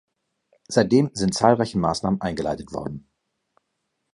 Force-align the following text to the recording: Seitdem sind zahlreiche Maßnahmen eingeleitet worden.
Seitdem 0.67 1.11
sind 1.13 1.35
zahlreiche 1.35 1.77
Maßnahmen 1.77 2.21
eingeleitet 2.21 2.71
worden. 2.73 3.07